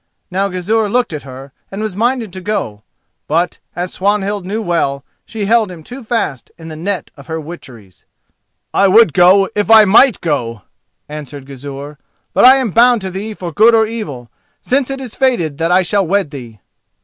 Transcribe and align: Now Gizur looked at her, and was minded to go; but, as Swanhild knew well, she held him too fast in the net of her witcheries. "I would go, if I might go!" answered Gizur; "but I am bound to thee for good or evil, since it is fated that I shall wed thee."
Now 0.31 0.49
Gizur 0.49 0.89
looked 0.89 1.13
at 1.13 1.21
her, 1.29 1.51
and 1.69 1.79
was 1.83 1.95
minded 1.95 2.33
to 2.33 2.41
go; 2.41 2.81
but, 3.27 3.59
as 3.75 3.93
Swanhild 3.93 4.47
knew 4.47 4.59
well, 4.59 5.05
she 5.27 5.45
held 5.45 5.71
him 5.71 5.83
too 5.83 6.03
fast 6.03 6.49
in 6.57 6.69
the 6.69 6.75
net 6.75 7.11
of 7.15 7.27
her 7.27 7.39
witcheries. 7.39 8.03
"I 8.73 8.87
would 8.87 9.13
go, 9.13 9.47
if 9.53 9.69
I 9.69 9.85
might 9.85 10.19
go!" 10.19 10.63
answered 11.07 11.45
Gizur; 11.45 11.99
"but 12.33 12.43
I 12.45 12.55
am 12.55 12.71
bound 12.71 13.01
to 13.01 13.11
thee 13.11 13.35
for 13.35 13.53
good 13.53 13.75
or 13.75 13.85
evil, 13.85 14.31
since 14.59 14.89
it 14.89 14.99
is 14.99 15.13
fated 15.13 15.59
that 15.59 15.71
I 15.71 15.83
shall 15.83 16.07
wed 16.07 16.31
thee." 16.31 16.61